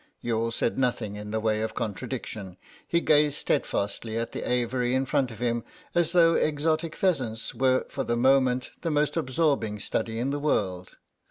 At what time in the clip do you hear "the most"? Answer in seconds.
8.81-9.15